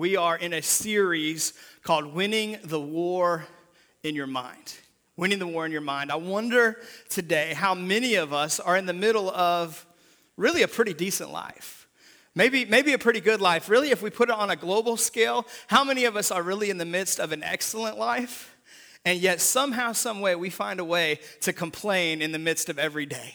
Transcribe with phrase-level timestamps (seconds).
[0.00, 1.52] we are in a series
[1.82, 3.44] called Winning the War
[4.02, 4.72] in Your Mind.
[5.18, 6.10] Winning the War in Your Mind.
[6.10, 6.78] I wonder
[7.10, 9.84] today how many of us are in the middle of
[10.38, 11.86] really a pretty decent life.
[12.34, 13.68] Maybe, maybe a pretty good life.
[13.68, 16.70] Really, if we put it on a global scale, how many of us are really
[16.70, 18.56] in the midst of an excellent life?
[19.04, 22.78] And yet, somehow, some way, we find a way to complain in the midst of
[22.78, 23.34] every day.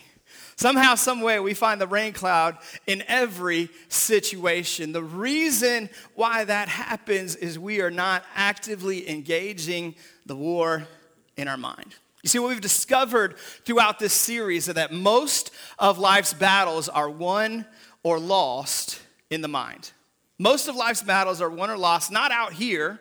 [0.57, 4.93] Somehow, some way, we find the rain cloud in every situation.
[4.93, 9.95] The reason why that happens is we are not actively engaging
[10.25, 10.87] the war
[11.35, 11.93] in our mind.
[12.23, 17.09] You see, what we've discovered throughout this series is that most of life's battles are
[17.09, 17.65] won
[18.01, 19.91] or lost in the mind.
[20.39, 22.99] Most of life's battles are won or lost, not out here,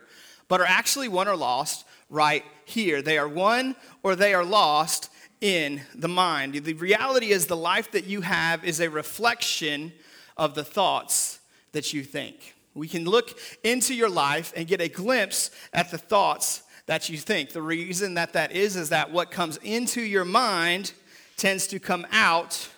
[0.48, 3.00] but are actually won or lost right here.
[3.00, 5.08] They are won or they are lost
[5.40, 6.54] in the mind.
[6.54, 9.92] The reality is, the life that you have is a reflection
[10.36, 11.40] of the thoughts
[11.72, 12.54] that you think.
[12.74, 17.16] We can look into your life and get a glimpse at the thoughts that you
[17.16, 17.50] think.
[17.50, 20.92] The reason that that is is that what comes into your mind
[21.36, 22.68] tends to come out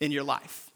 [0.00, 0.71] in your life.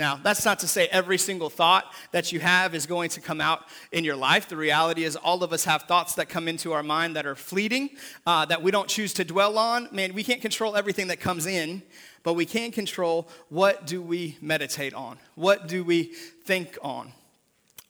[0.00, 3.38] Now, that's not to say every single thought that you have is going to come
[3.38, 4.48] out in your life.
[4.48, 7.34] The reality is, all of us have thoughts that come into our mind that are
[7.34, 7.90] fleeting,
[8.26, 9.90] uh, that we don't choose to dwell on.
[9.92, 11.82] Man, we can't control everything that comes in,
[12.22, 15.18] but we can control what do we meditate on?
[15.34, 16.04] What do we
[16.44, 17.12] think on?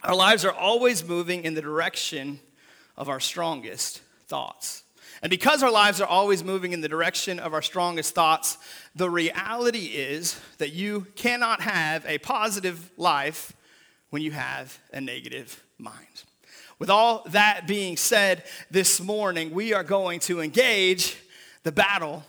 [0.02, 2.40] Our lives are always moving in the direction
[2.96, 4.82] of our strongest thoughts.
[5.22, 8.56] And because our lives are always moving in the direction of our strongest thoughts,
[8.94, 13.52] the reality is that you cannot have a positive life
[14.08, 16.24] when you have a negative mind.
[16.78, 21.18] With all that being said, this morning we are going to engage
[21.62, 22.24] the battle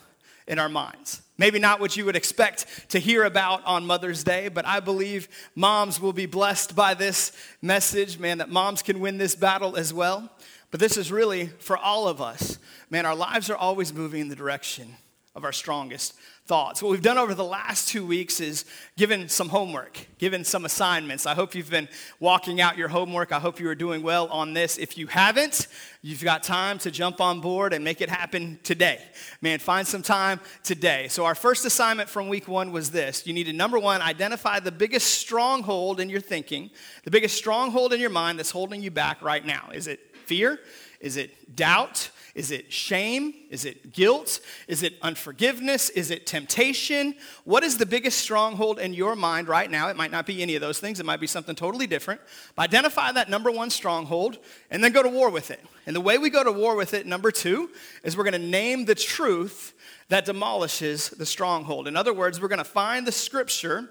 [0.46, 1.22] in our minds.
[1.38, 5.30] Maybe not what you would expect to hear about on Mother's Day, but I believe
[5.56, 9.94] moms will be blessed by this message, man, that moms can win this battle as
[9.94, 10.30] well.
[10.72, 12.58] But this is really for all of us.
[12.90, 14.96] Man, our lives are always moving in the direction
[15.34, 16.14] of our strongest
[16.46, 16.84] thoughts.
[16.84, 18.66] What we've done over the last two weeks is
[18.98, 21.26] given some homework, given some assignments.
[21.26, 21.88] I hope you've been
[22.20, 23.32] walking out your homework.
[23.32, 24.78] I hope you are doing well on this.
[24.78, 25.68] If you haven't,
[26.02, 29.02] you've got time to jump on board and make it happen today.
[29.40, 31.08] Man, find some time today.
[31.08, 34.60] So, our first assignment from week one was this you need to, number one, identify
[34.60, 36.72] the biggest stronghold in your thinking,
[37.06, 39.70] the biggest stronghold in your mind that's holding you back right now.
[39.74, 40.62] Is it fear?
[41.02, 42.10] Is it doubt?
[42.36, 43.34] Is it shame?
[43.50, 44.40] Is it guilt?
[44.70, 45.90] Is it unforgiveness?
[45.90, 47.16] Is it temptation?
[47.44, 49.90] What is the biggest stronghold in your mind right now?
[49.90, 52.22] It might not be any of those things, it might be something totally different.
[52.56, 54.38] But identify that number one stronghold
[54.70, 55.60] and then go to war with it.
[55.86, 57.70] And the way we go to war with it, number two,
[58.06, 59.74] is we're going to name the truth
[60.08, 61.90] that demolishes the stronghold.
[61.90, 63.90] In other words, we're going to find the scripture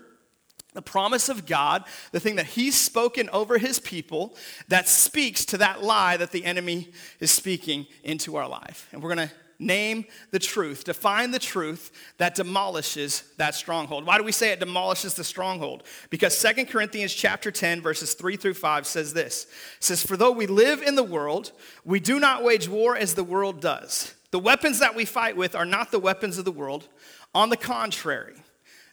[0.73, 4.37] the promise of God, the thing that He's spoken over His people
[4.69, 6.89] that speaks to that lie that the enemy
[7.19, 8.89] is speaking into our life.
[8.93, 14.07] And we're going to name the truth, define the truth that demolishes that stronghold.
[14.07, 15.85] Why do we say it demolishes the stronghold?
[16.09, 19.45] Because Second Corinthians chapter 10 verses 3 through 5 says this.
[19.77, 21.53] It says for though we live in the world,
[21.85, 24.15] we do not wage war as the world does.
[24.31, 26.89] The weapons that we fight with are not the weapons of the world.
[27.35, 28.35] On the contrary,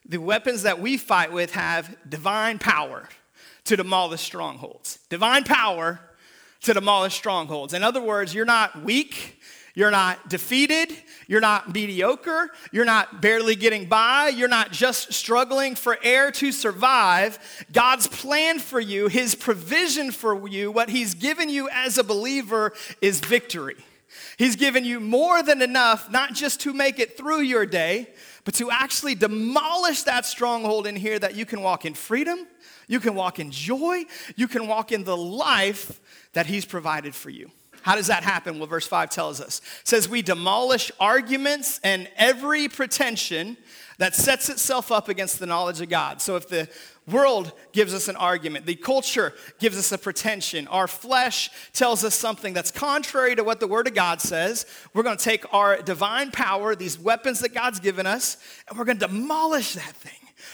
[0.08, 3.10] the weapons that we fight with have divine power
[3.66, 5.00] to demolish strongholds.
[5.10, 6.00] Divine power
[6.62, 7.74] to demolish strongholds.
[7.74, 9.40] In other words, you're not weak,
[9.76, 10.96] you're not defeated,
[11.28, 16.52] you're not mediocre, you're not barely getting by, you're not just struggling for air to
[16.52, 17.38] survive.
[17.72, 22.74] God's plan for you, His provision for you, what He's given you as a believer
[23.02, 23.76] is victory.
[24.38, 28.08] He's given you more than enough, not just to make it through your day,
[28.48, 32.48] but to actually demolish that stronghold in here that you can walk in freedom,
[32.88, 34.06] you can walk in joy,
[34.38, 36.00] you can walk in the life
[36.32, 37.52] that He's provided for you.
[37.82, 38.58] How does that happen?
[38.58, 39.60] Well, verse 5 tells us.
[39.82, 43.58] It says, We demolish arguments and every pretension
[43.98, 46.22] that sets itself up against the knowledge of God.
[46.22, 46.70] So if the
[47.08, 52.16] world gives us an argument, the culture gives us a pretension, our flesh tells us
[52.16, 55.82] something that's contrary to what the Word of God says, we're going to take our
[55.82, 58.38] divine power, these weapons that God's given us,
[58.68, 60.14] and we're going to demolish that thing.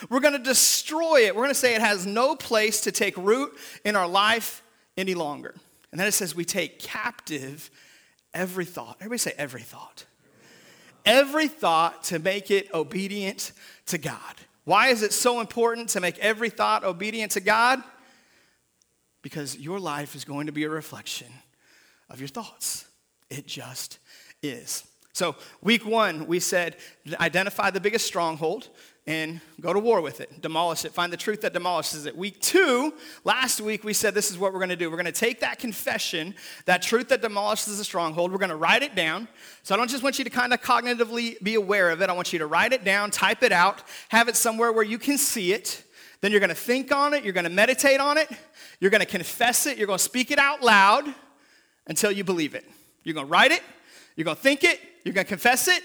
[0.09, 1.35] We're going to destroy it.
[1.35, 4.63] We're going to say it has no place to take root in our life
[4.95, 5.53] any longer.
[5.91, 7.69] And then it says we take captive
[8.33, 8.97] every thought.
[8.99, 10.05] Everybody say every thought
[11.05, 13.51] every thought to make it obedient
[13.87, 14.35] to God.
[14.65, 17.83] Why is it so important to make every thought obedient to God?
[19.21, 21.27] Because your life is going to be a reflection
[22.09, 22.85] of your thoughts.
[23.29, 23.99] It just
[24.41, 24.85] is.
[25.13, 26.77] So, week one, we said
[27.19, 28.69] identify the biggest stronghold.
[29.05, 32.15] And go to war with it, demolish it, find the truth that demolishes it.
[32.15, 32.93] Week two,
[33.25, 34.89] last week we said this is what we're gonna do.
[34.89, 36.33] We're gonna take that confession,
[36.65, 39.27] that truth that demolishes the stronghold, we're gonna write it down.
[39.63, 42.13] So I don't just want you to kind of cognitively be aware of it, I
[42.13, 45.17] want you to write it down, type it out, have it somewhere where you can
[45.17, 45.83] see it.
[46.21, 48.29] Then you're gonna think on it, you're gonna meditate on it,
[48.79, 51.13] you're gonna confess it, you're gonna speak it out loud
[51.87, 52.63] until you believe it.
[53.03, 53.63] You're gonna write it,
[54.15, 55.83] you're gonna think it, you're gonna confess it,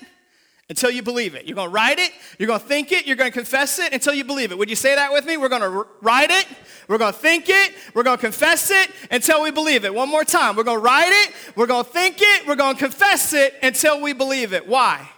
[0.69, 1.47] until you believe it.
[1.47, 3.93] You're going to write it, you're going to think it, you're going to confess it
[3.93, 4.59] until you believe it.
[4.59, 5.37] Would you say that with me?
[5.37, 6.47] We're going to write it,
[6.89, 9.95] we're going to think it, we're going to confess it until we believe it.
[9.95, 10.57] One more time.
[10.57, 13.55] We're going to write it, we're going to think it, we're going to confess it
[13.63, 14.69] until we believe it.
[14.69, 15.09] Why?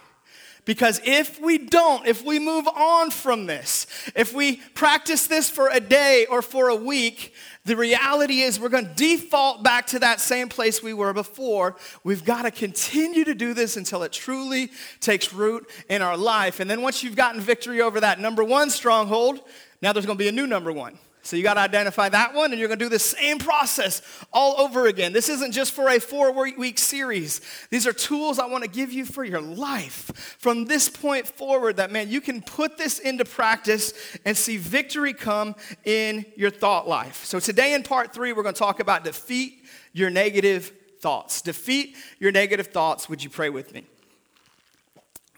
[0.63, 5.69] Because if we don't, if we move on from this, if we practice this for
[5.69, 7.33] a day or for a week,
[7.65, 11.77] the reality is we're going to default back to that same place we were before.
[12.03, 14.69] We've got to continue to do this until it truly
[14.99, 16.59] takes root in our life.
[16.59, 19.41] And then once you've gotten victory over that number one stronghold,
[19.81, 20.99] now there's going to be a new number one.
[21.23, 24.01] So you got to identify that one, and you're going to do the same process
[24.33, 25.13] all over again.
[25.13, 27.41] This isn't just for a four week series.
[27.69, 30.35] These are tools I want to give you for your life.
[30.39, 33.93] From this point forward, that man, you can put this into practice
[34.25, 37.23] and see victory come in your thought life.
[37.23, 39.63] So today in part three, we're going to talk about defeat
[39.93, 41.41] your negative thoughts.
[41.41, 43.07] Defeat your negative thoughts.
[43.09, 43.85] Would you pray with me?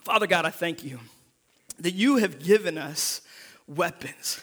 [0.05, 0.99] Father God, I thank you
[1.79, 3.21] that you have given us
[3.67, 4.41] weapons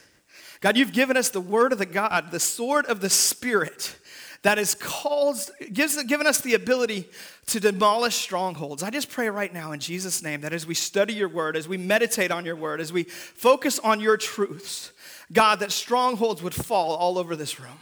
[0.60, 3.96] God, you've given us the word of the God, the sword of the Spirit
[4.42, 7.08] that is caused, gives, given us the ability
[7.46, 8.82] to demolish strongholds.
[8.82, 11.68] I just pray right now in Jesus' name that as we study your word, as
[11.68, 14.92] we meditate on your word, as we focus on your truths,
[15.32, 17.78] God, that strongholds would fall all over this room.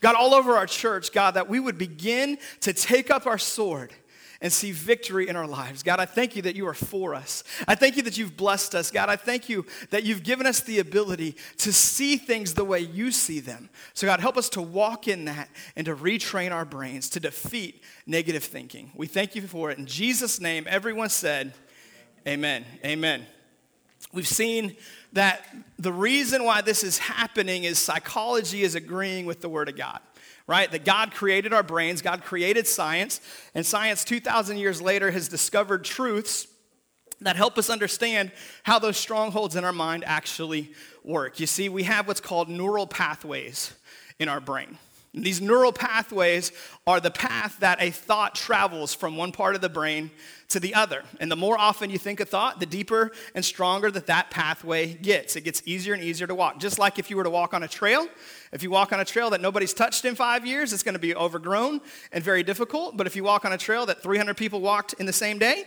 [0.00, 3.92] God, all over our church, God, that we would begin to take up our sword
[4.42, 5.84] and see victory in our lives.
[5.84, 7.44] God, I thank you that you are for us.
[7.68, 8.90] I thank you that you've blessed us.
[8.90, 12.80] God, I thank you that you've given us the ability to see things the way
[12.80, 13.70] you see them.
[13.94, 17.82] So, God, help us to walk in that and to retrain our brains to defeat
[18.04, 18.90] negative thinking.
[18.96, 19.78] We thank you for it.
[19.78, 21.54] In Jesus' name, everyone said,
[22.26, 22.64] Amen.
[22.84, 23.24] Amen.
[24.12, 24.76] We've seen
[25.12, 25.44] that
[25.78, 30.00] the reason why this is happening is psychology is agreeing with the Word of God
[30.46, 30.70] right?
[30.70, 33.20] That God created our brains, God created science,
[33.54, 36.46] and science 2,000 years later has discovered truths
[37.20, 38.32] that help us understand
[38.64, 40.72] how those strongholds in our mind actually
[41.04, 41.40] work.
[41.40, 43.72] You see, we have what's called neural pathways
[44.18, 44.78] in our brain.
[45.14, 46.52] And these neural pathways
[46.86, 50.10] are the path that a thought travels from one part of the brain
[50.52, 51.02] to the other.
[51.20, 54.94] And the more often you think a thought, the deeper and stronger that that pathway
[54.94, 55.36] gets.
[55.36, 56.58] It gets easier and easier to walk.
[56.58, 58.06] Just like if you were to walk on a trail,
[58.52, 60.98] if you walk on a trail that nobody's touched in five years, it's going to
[60.98, 61.80] be overgrown
[62.12, 62.96] and very difficult.
[62.96, 65.64] But if you walk on a trail that 300 people walked in the same day,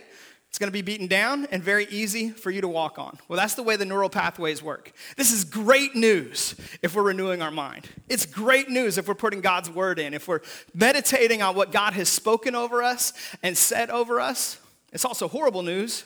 [0.48, 3.18] it's going to be beaten down and very easy for you to walk on.
[3.28, 4.92] Well, that's the way the neural pathways work.
[5.16, 7.88] This is great news if we're renewing our mind.
[8.08, 10.40] It's great news if we're putting God's word in, if we're
[10.72, 13.12] meditating on what God has spoken over us
[13.42, 14.58] and said over us.
[14.92, 16.04] It's also horrible news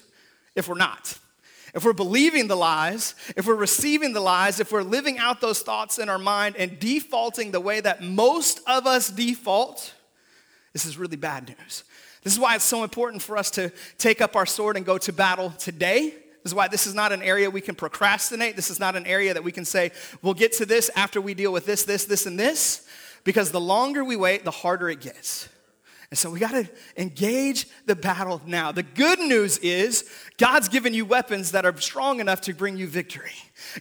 [0.54, 1.18] if we're not.
[1.74, 5.62] If we're believing the lies, if we're receiving the lies, if we're living out those
[5.62, 9.94] thoughts in our mind and defaulting the way that most of us default,
[10.72, 11.84] this is really bad news.
[12.22, 14.98] This is why it's so important for us to take up our sword and go
[14.98, 16.10] to battle today.
[16.10, 18.56] This is why this is not an area we can procrastinate.
[18.56, 19.92] This is not an area that we can say,
[20.22, 22.86] we'll get to this after we deal with this, this, this, and this.
[23.24, 25.48] Because the longer we wait, the harder it gets.
[26.10, 28.72] And so we got to engage the battle now.
[28.72, 32.88] The good news is God's given you weapons that are strong enough to bring you
[32.88, 33.30] victory.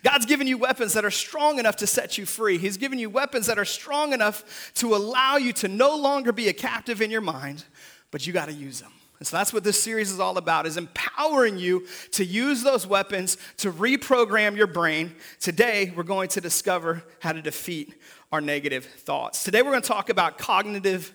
[0.03, 2.60] God's given you weapons that are strong enough to set you free.
[2.60, 6.50] He's given you weapons that are strong enough to allow you to no longer be
[6.50, 7.65] a captive in your mind,
[8.12, 8.92] but you got to use them.
[9.18, 12.86] And so that's what this series is all about is empowering you to use those
[12.86, 15.15] weapons to reprogram your brain.
[15.39, 17.96] Today we're going to discover how to defeat
[18.32, 19.44] our negative thoughts.
[19.44, 21.12] Today we're going to talk about cognitive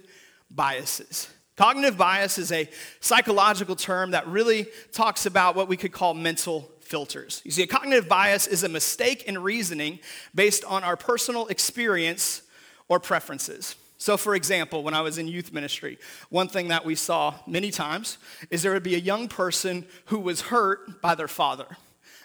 [0.54, 1.28] biases.
[1.56, 2.68] Cognitive bias is a
[3.00, 7.40] psychological term that really talks about what we could call mental filters.
[7.44, 10.00] You see, a cognitive bias is a mistake in reasoning
[10.34, 12.42] based on our personal experience
[12.88, 13.76] or preferences.
[13.98, 17.70] So, for example, when I was in youth ministry, one thing that we saw many
[17.70, 18.18] times
[18.50, 21.76] is there would be a young person who was hurt by their father.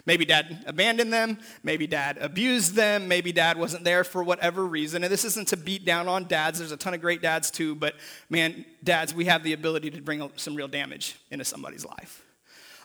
[0.06, 5.04] Maybe dad abandoned them, maybe dad abused them, maybe dad wasn't there for whatever reason.
[5.04, 7.74] And this isn't to beat down on dads, there's a ton of great dads too,
[7.74, 7.94] but
[8.28, 12.24] man, dads, we have the ability to bring some real damage into somebody's life.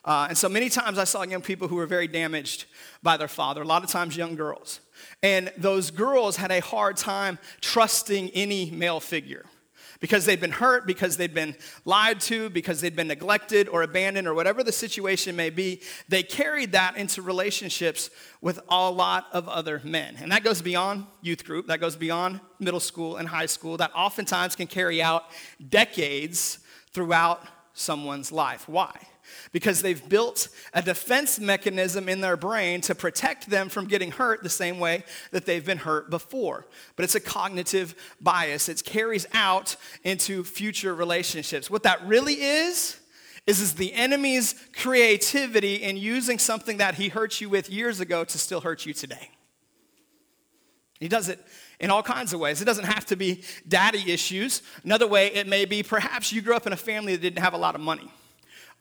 [0.03, 2.65] Uh, and so many times I saw young people who were very damaged
[3.01, 4.79] by their father, a lot of times young girls.
[5.23, 9.45] And those girls had a hard time trusting any male figure.
[10.05, 14.27] Because they've been hurt, because they've been lied to, because they've been neglected or abandoned,
[14.27, 19.49] or whatever the situation may be, they carried that into relationships with a lot of
[19.49, 20.15] other men.
[20.21, 23.89] And that goes beyond youth group, that goes beyond middle school and high school, that
[23.95, 25.23] oftentimes can carry out
[25.69, 26.59] decades
[26.91, 27.41] throughout
[27.73, 28.69] someone's life.
[28.69, 28.95] Why?
[29.51, 34.43] Because they've built a defense mechanism in their brain to protect them from getting hurt
[34.43, 36.65] the same way that they've been hurt before.
[36.95, 41.69] But it's a cognitive bias, it carries out into future relationships.
[41.69, 42.99] What that really is,
[43.47, 48.23] is, is the enemy's creativity in using something that he hurt you with years ago
[48.23, 49.29] to still hurt you today.
[50.99, 51.39] He does it
[51.79, 52.61] in all kinds of ways.
[52.61, 54.61] It doesn't have to be daddy issues.
[54.83, 57.53] Another way, it may be perhaps you grew up in a family that didn't have
[57.53, 58.11] a lot of money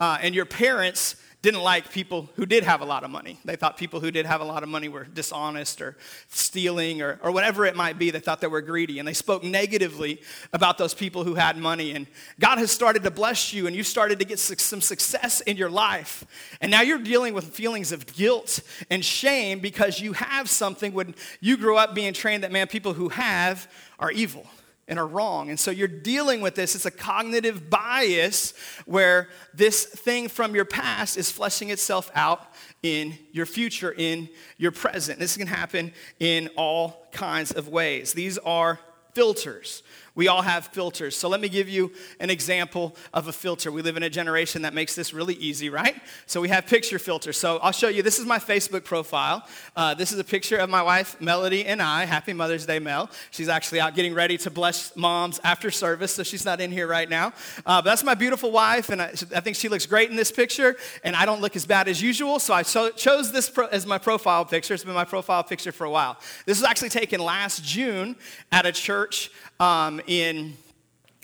[0.00, 3.38] uh, and your parents didn't like people who did have a lot of money.
[3.44, 5.94] They thought people who did have a lot of money were dishonest or
[6.28, 8.10] stealing or, or whatever it might be.
[8.10, 8.98] They thought they were greedy.
[8.98, 10.22] And they spoke negatively
[10.54, 11.92] about those people who had money.
[11.92, 12.06] And
[12.40, 15.68] God has started to bless you and you started to get some success in your
[15.68, 16.24] life.
[16.62, 21.14] And now you're dealing with feelings of guilt and shame because you have something when
[21.42, 24.46] you grew up being trained that, man, people who have are evil
[24.88, 25.50] and are wrong.
[25.50, 26.74] And so you're dealing with this.
[26.74, 33.18] It's a cognitive bias where this thing from your past is fleshing itself out in
[33.32, 35.18] your future, in your present.
[35.18, 38.12] This can happen in all kinds of ways.
[38.12, 38.78] These are
[39.14, 39.82] filters.
[40.16, 41.16] We all have filters.
[41.16, 41.90] So let me give you
[42.20, 43.72] an example of a filter.
[43.72, 46.00] We live in a generation that makes this really easy, right?
[46.26, 47.36] So we have picture filters.
[47.36, 48.02] So I'll show you.
[48.02, 49.44] This is my Facebook profile.
[49.74, 52.04] Uh, this is a picture of my wife, Melody, and I.
[52.04, 53.10] Happy Mother's Day, Mel.
[53.32, 56.86] She's actually out getting ready to bless moms after service, so she's not in here
[56.86, 57.32] right now.
[57.66, 60.30] Uh, but that's my beautiful wife, and I, I, think she looks great in this
[60.30, 63.84] picture, and I don't look as bad as usual, so I chose this pro- as
[63.84, 64.74] my profile picture.
[64.74, 66.18] It's been my profile picture for a while.
[66.46, 68.14] This was actually taken last June
[68.52, 69.30] at a church
[69.60, 70.54] um, in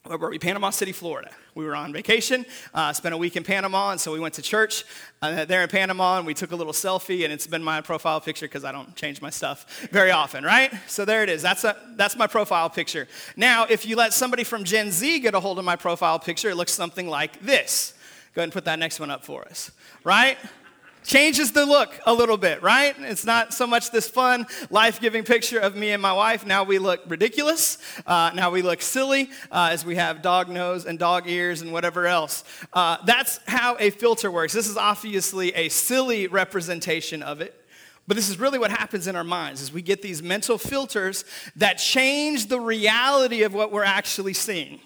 [0.05, 0.39] where were we?
[0.39, 1.31] Panama City, Florida.
[1.55, 4.43] We were on vacation, uh, spent a week in Panama, and so we went to
[4.43, 4.85] church
[5.21, 8.21] uh, there in Panama, and we took a little selfie, and it's been my profile
[8.21, 10.73] picture because I don't change my stuff very often, right?
[10.87, 11.43] So there it is.
[11.43, 13.09] That's, a, that's my profile picture.
[13.37, 16.49] Now, if you let somebody from Gen Z get a hold of my profile picture,
[16.49, 17.93] it looks something like this.
[18.35, 19.71] Go ahead and put that next one up for us,
[20.03, 20.39] right?
[21.04, 22.95] Changes the look a little bit, right?
[22.99, 26.47] It's not so much this fun, life giving picture of me and my wife.
[26.47, 27.78] Now we look ridiculous.
[28.07, 31.73] Uh, now we look silly uh, as we have dog nose and dog ears and
[31.73, 32.45] whatever else.
[32.73, 34.52] Uh, that's how a filter works.
[34.52, 37.57] This is obviously a silly representation of it.
[38.07, 41.25] But this is really what happens in our minds is we get these mental filters
[41.57, 44.80] that change the reality of what we're actually seeing.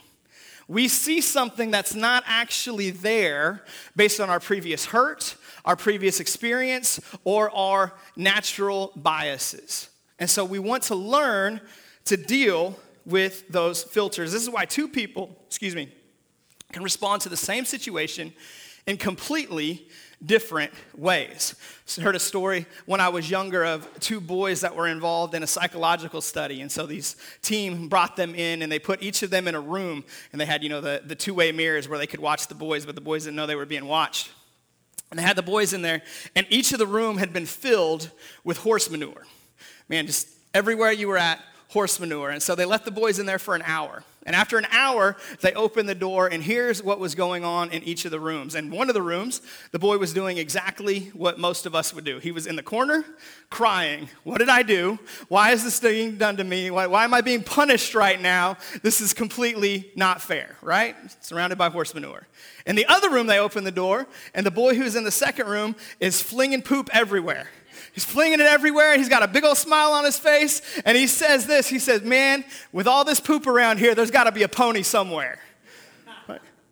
[0.68, 3.64] We see something that's not actually there
[3.97, 9.90] based on our previous hurt, our previous experience, or our natural biases.
[10.18, 11.61] And so we want to learn
[12.06, 14.33] to deal with those filters.
[14.33, 15.92] This is why two people, excuse me,
[16.73, 18.33] can respond to the same situation
[18.87, 19.87] in completely
[20.25, 21.54] different ways.
[21.99, 25.43] I heard a story when I was younger of two boys that were involved in
[25.43, 26.61] a psychological study.
[26.61, 29.61] And so these team brought them in and they put each of them in a
[29.61, 32.54] room and they had, you know, the, the two-way mirrors where they could watch the
[32.54, 34.31] boys, but the boys didn't know they were being watched.
[35.11, 36.02] And they had the boys in there,
[36.35, 38.11] and each of the room had been filled
[38.43, 39.23] with horse manure.
[39.88, 41.40] Man, just everywhere you were at,
[41.75, 42.31] horse manure.
[42.31, 44.04] And so they left the boys in there for an hour.
[44.26, 47.83] And after an hour, they opened the door, and here's what was going on in
[47.83, 48.54] each of the rooms.
[48.54, 52.04] And one of the rooms, the boy was doing exactly what most of us would
[52.04, 52.21] do.
[52.21, 53.04] He was in the corner
[53.50, 54.99] crying, What did I do?
[55.28, 56.71] Why is this being done to me?
[56.71, 58.57] Why, why am I being punished right now?
[58.83, 60.97] This is completely not fair, right?
[61.21, 62.26] Surrounded by horse manure.
[62.66, 65.49] In the other room, they opened the door, and the boy who's in the second
[65.49, 67.49] room is flinging poop everywhere.
[67.95, 68.99] He's flinging it everywhere.
[68.99, 70.61] He's got a big old smile on his face.
[70.85, 74.25] And he says this He says, Man, with all this poop around here, there's got
[74.25, 75.39] to be a pony somewhere.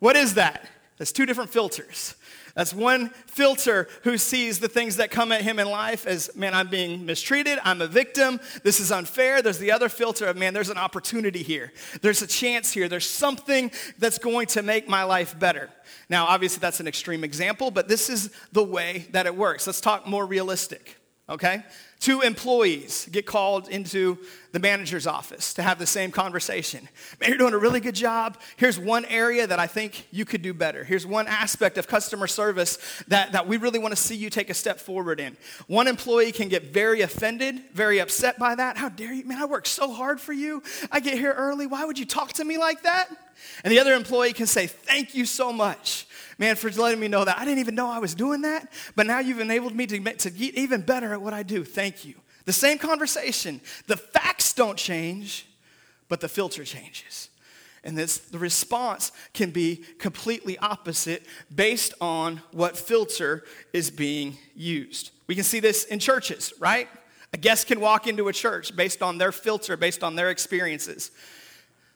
[0.00, 0.68] what is that?
[0.98, 2.16] That's two different filters.
[2.54, 6.52] That's one filter who sees the things that come at him in life as, man,
[6.52, 9.40] I'm being mistreated, I'm a victim, this is unfair.
[9.40, 13.08] There's the other filter of, man, there's an opportunity here, there's a chance here, there's
[13.08, 15.70] something that's going to make my life better.
[16.10, 19.66] Now, obviously, that's an extreme example, but this is the way that it works.
[19.66, 20.98] Let's talk more realistic
[21.28, 21.62] okay?
[22.00, 24.18] Two employees get called into
[24.52, 26.88] the manager's office to have the same conversation.
[27.20, 28.38] Man, you're doing a really good job.
[28.56, 30.84] Here's one area that I think you could do better.
[30.84, 32.78] Here's one aspect of customer service
[33.08, 35.36] that, that we really want to see you take a step forward in.
[35.66, 38.76] One employee can get very offended, very upset by that.
[38.76, 39.24] How dare you?
[39.24, 40.62] Man, I work so hard for you.
[40.90, 41.66] I get here early.
[41.66, 43.08] Why would you talk to me like that?
[43.64, 46.06] And the other employee can say, Thank you so much
[46.38, 47.38] man, for letting me know that.
[47.38, 50.30] I didn't even know I was doing that, but now you've enabled me to, to
[50.30, 51.64] get even better at what I do.
[51.64, 52.14] Thank you.
[52.44, 53.60] The same conversation.
[53.86, 55.46] The facts don't change,
[56.08, 57.28] but the filter changes.
[57.84, 65.10] And this, the response can be completely opposite based on what filter is being used.
[65.26, 66.88] We can see this in churches, right?
[67.32, 71.10] A guest can walk into a church based on their filter, based on their experiences.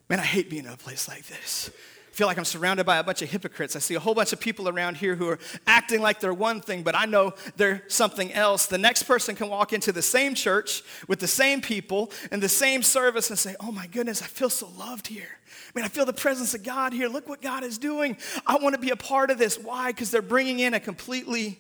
[0.08, 1.70] Man, I hate being in a place like this
[2.16, 3.76] feel like I'm surrounded by a bunch of hypocrites.
[3.76, 6.62] I see a whole bunch of people around here who are acting like they're one
[6.62, 8.64] thing, but I know they're something else.
[8.64, 12.49] The next person can walk into the same church with the same people and the
[12.49, 15.28] same service and say, Oh my goodness, I feel so loved here.
[15.28, 17.08] I mean, I feel the presence of God here.
[17.08, 18.16] Look what God is doing.
[18.46, 19.58] I want to be a part of this.
[19.58, 19.88] Why?
[19.88, 21.58] Because they're bringing in a completely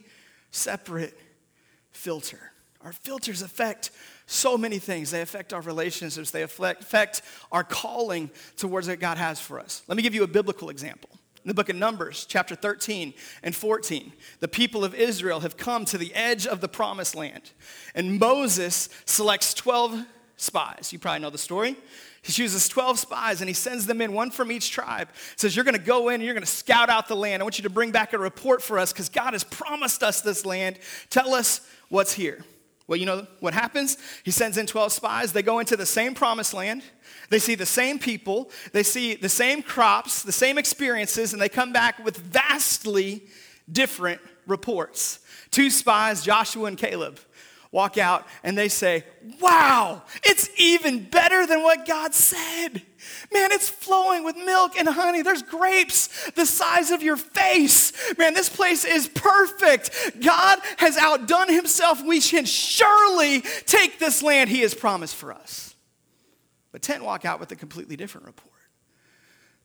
[0.52, 1.12] separate
[1.92, 2.52] filter.
[2.82, 3.90] Our filters affect
[4.26, 5.10] so many things.
[5.10, 9.82] They affect our relationships, they affect our calling towards what God has for us.
[9.88, 11.10] Let me give you a biblical example.
[11.44, 13.14] In the book of Numbers, chapter 13
[13.44, 17.52] and 14, the people of Israel have come to the edge of the promised land.
[17.94, 20.04] And Moses selects 12
[20.36, 20.92] spies.
[20.92, 21.76] You probably know the story.
[22.22, 25.08] He chooses 12 spies and he sends them in, one from each tribe.
[25.36, 27.40] Says, You're going to go in and you're going to scout out the land.
[27.40, 30.22] I want you to bring back a report for us because God has promised us
[30.22, 30.80] this land.
[31.10, 32.44] Tell us what's here.
[32.88, 33.98] Well, you know what happens?
[34.22, 35.32] He sends in 12 spies.
[35.32, 36.82] They go into the same promised land.
[37.30, 38.50] They see the same people.
[38.72, 43.24] They see the same crops, the same experiences, and they come back with vastly
[43.70, 45.18] different reports.
[45.50, 47.18] Two spies, Joshua and Caleb,
[47.72, 49.04] walk out and they say,
[49.40, 52.82] Wow, it's even better than what God said.
[53.32, 55.22] Man, it's flowing with milk and honey.
[55.22, 57.92] There's grapes the size of your face.
[58.18, 60.20] Man, this place is perfect.
[60.22, 62.02] God has outdone himself.
[62.04, 65.74] We can surely take this land he has promised for us.
[66.72, 68.52] But 10 walk out with a completely different report.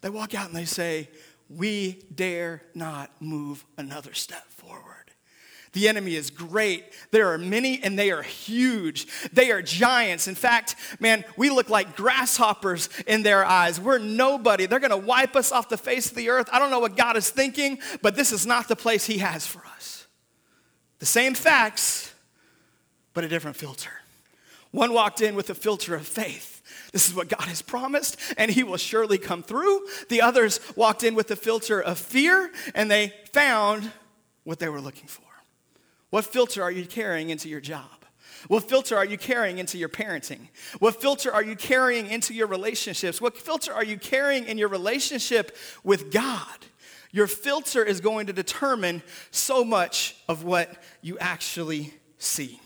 [0.01, 1.09] They walk out and they say,
[1.49, 5.00] We dare not move another step forward.
[5.73, 6.83] The enemy is great.
[7.11, 9.07] There are many and they are huge.
[9.31, 10.27] They are giants.
[10.27, 13.79] In fact, man, we look like grasshoppers in their eyes.
[13.79, 14.65] We're nobody.
[14.65, 16.49] They're going to wipe us off the face of the earth.
[16.51, 19.47] I don't know what God is thinking, but this is not the place He has
[19.47, 20.07] for us.
[20.99, 22.13] The same facts,
[23.13, 23.91] but a different filter.
[24.71, 26.61] One walked in with a filter of faith.
[26.91, 29.87] This is what God has promised, and He will surely come through.
[30.09, 33.89] The others walked in with the filter of fear, and they found
[34.43, 35.30] what they were looking for.
[36.11, 37.89] What filter are you carrying into your job?
[38.47, 40.49] What filter are you carrying into your parenting?
[40.79, 43.21] What filter are you carrying into your relationships?
[43.21, 46.45] What filter are you carrying in your relationship with God?
[47.11, 52.59] Your filter is going to determine so much of what you actually see.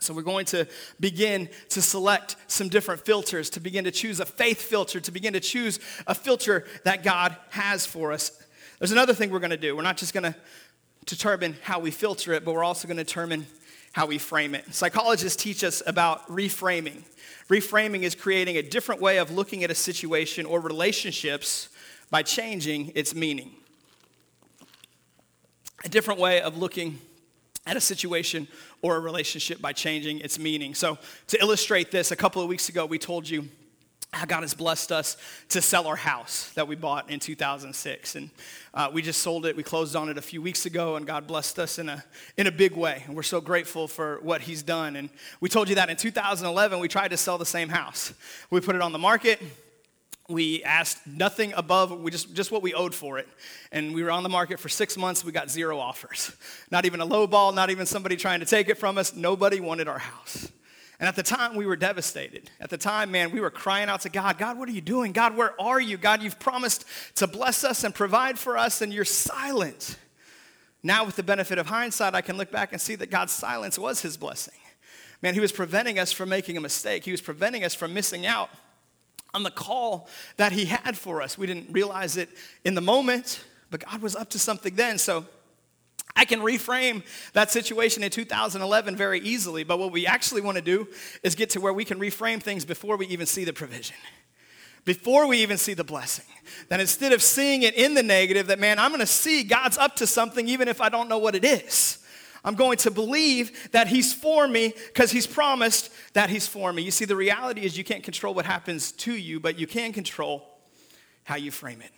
[0.00, 0.66] So, we're going to
[1.00, 5.32] begin to select some different filters, to begin to choose a faith filter, to begin
[5.32, 8.30] to choose a filter that God has for us.
[8.78, 9.74] There's another thing we're going to do.
[9.74, 10.34] We're not just going to
[11.06, 13.46] determine how we filter it, but we're also going to determine
[13.92, 14.74] how we frame it.
[14.74, 17.02] Psychologists teach us about reframing.
[17.48, 21.68] Reframing is creating a different way of looking at a situation or relationships
[22.10, 23.52] by changing its meaning.
[25.84, 26.98] A different way of looking
[27.66, 28.48] at a situation
[28.82, 30.74] or a relationship by changing its meaning.
[30.74, 33.48] So, to illustrate this, a couple of weeks ago, we told you
[34.14, 35.16] how God has blessed us
[35.50, 38.14] to sell our house that we bought in 2006.
[38.14, 38.30] And
[38.72, 39.56] uh, we just sold it.
[39.56, 42.04] We closed on it a few weeks ago, and God blessed us in a,
[42.36, 43.02] in a big way.
[43.06, 44.96] And we're so grateful for what He's done.
[44.96, 48.12] And we told you that in 2011, we tried to sell the same house.
[48.50, 49.40] We put it on the market.
[50.28, 53.28] We asked nothing above we just, just what we owed for it.
[53.72, 55.22] And we were on the market for six months.
[55.22, 56.34] We got zero offers.
[56.70, 59.14] Not even a low ball, not even somebody trying to take it from us.
[59.14, 60.50] Nobody wanted our house.
[61.00, 62.50] And at the time, we were devastated.
[62.60, 65.12] At the time, man, we were crying out to God God, what are you doing?
[65.12, 65.96] God, where are you?
[65.96, 66.84] God, you've promised
[67.16, 69.98] to bless us and provide for us, and you're silent.
[70.82, 73.78] Now, with the benefit of hindsight, I can look back and see that God's silence
[73.78, 74.54] was his blessing.
[75.22, 78.26] Man, he was preventing us from making a mistake, he was preventing us from missing
[78.26, 78.50] out
[79.32, 81.36] on the call that he had for us.
[81.36, 82.28] We didn't realize it
[82.64, 84.98] in the moment, but God was up to something then.
[84.98, 85.24] So,
[86.16, 90.62] I can reframe that situation in 2011 very easily, but what we actually want to
[90.62, 90.86] do
[91.22, 93.96] is get to where we can reframe things before we even see the provision,
[94.84, 96.26] before we even see the blessing.
[96.68, 99.76] That instead of seeing it in the negative, that man, I'm going to see God's
[99.76, 101.98] up to something even if I don't know what it is.
[102.44, 106.82] I'm going to believe that He's for me because He's promised that He's for me.
[106.82, 109.92] You see, the reality is you can't control what happens to you, but you can
[109.92, 110.46] control
[111.24, 111.90] how you frame it.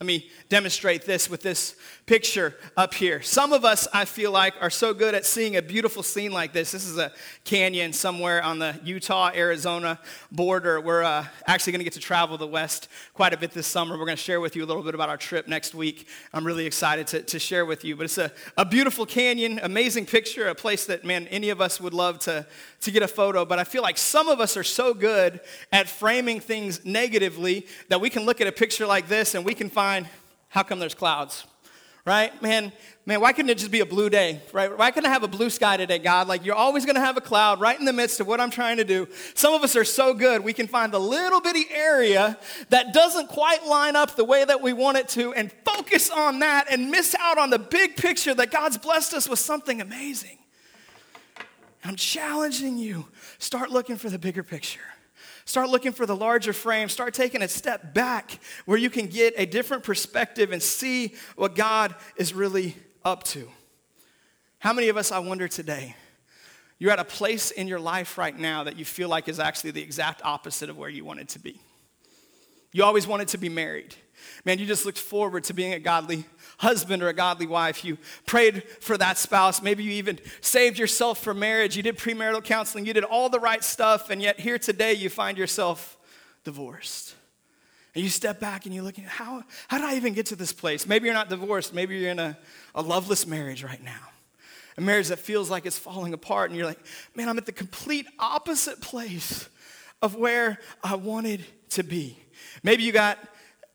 [0.00, 3.22] Let me demonstrate this with this picture up here.
[3.22, 6.52] Some of us, I feel like, are so good at seeing a beautiful scene like
[6.52, 6.72] this.
[6.72, 7.12] This is a
[7.44, 9.98] canyon somewhere on the Utah Arizona
[10.30, 10.80] border.
[10.80, 13.96] We're uh, actually going to get to travel the West quite a bit this summer.
[13.96, 16.06] We're going to share with you a little bit about our trip next week.
[16.34, 17.96] I'm really excited to, to share with you.
[17.96, 21.80] But it's a, a beautiful canyon, amazing picture, a place that, man, any of us
[21.80, 22.46] would love to,
[22.82, 23.46] to get a photo.
[23.46, 25.40] But I feel like some of us are so good
[25.72, 29.54] at framing things negatively that we can look at a picture like this and we
[29.54, 30.06] can find
[30.48, 31.44] how come there's clouds?
[32.06, 32.42] Right?
[32.42, 32.70] Man,
[33.06, 34.42] man, why couldn't it just be a blue day?
[34.52, 34.76] Right?
[34.76, 36.28] Why couldn't I have a blue sky today, God?
[36.28, 38.76] Like you're always gonna have a cloud right in the midst of what I'm trying
[38.76, 39.08] to do.
[39.32, 42.38] Some of us are so good, we can find the little bitty area
[42.68, 46.40] that doesn't quite line up the way that we want it to and focus on
[46.40, 50.36] that and miss out on the big picture that God's blessed us with something amazing.
[51.84, 53.06] I'm challenging you.
[53.38, 54.93] Start looking for the bigger picture.
[55.46, 56.88] Start looking for the larger frame.
[56.88, 61.54] Start taking a step back where you can get a different perspective and see what
[61.54, 63.48] God is really up to.
[64.58, 65.94] How many of us, I wonder today,
[66.78, 69.72] you're at a place in your life right now that you feel like is actually
[69.72, 71.60] the exact opposite of where you wanted to be?
[72.72, 73.94] You always wanted to be married.
[74.44, 76.24] Man, you just looked forward to being a godly
[76.58, 77.84] husband or a godly wife.
[77.84, 79.62] You prayed for that spouse.
[79.62, 81.76] Maybe you even saved yourself for marriage.
[81.76, 82.86] You did premarital counseling.
[82.86, 84.10] You did all the right stuff.
[84.10, 85.96] And yet, here today, you find yourself
[86.44, 87.14] divorced.
[87.94, 90.36] And you step back and you look at how, how did I even get to
[90.36, 90.86] this place?
[90.86, 91.72] Maybe you're not divorced.
[91.72, 92.36] Maybe you're in a,
[92.74, 94.10] a loveless marriage right now.
[94.76, 96.50] A marriage that feels like it's falling apart.
[96.50, 96.80] And you're like,
[97.14, 99.48] man, I'm at the complete opposite place
[100.02, 102.18] of where I wanted to be.
[102.64, 103.18] Maybe you got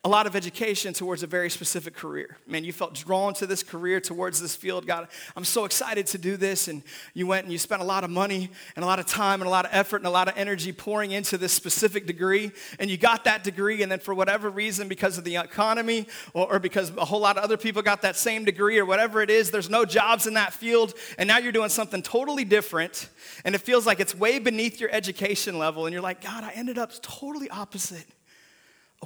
[0.05, 2.37] a lot of education towards a very specific career.
[2.47, 4.87] Man, you felt drawn to this career, towards this field.
[4.87, 6.69] God, I'm so excited to do this.
[6.69, 6.83] And
[7.13, 9.47] you went and you spent a lot of money and a lot of time and
[9.47, 12.53] a lot of effort and a lot of energy pouring into this specific degree.
[12.79, 16.53] And you got that degree, and then for whatever reason, because of the economy or,
[16.53, 19.29] or because a whole lot of other people got that same degree or whatever it
[19.29, 20.93] is, there's no jobs in that field.
[21.17, 23.09] And now you're doing something totally different.
[23.43, 25.87] And it feels like it's way beneath your education level.
[25.87, 28.05] And you're like, God, I ended up totally opposite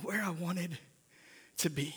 [0.01, 0.77] where I wanted
[1.57, 1.93] to be.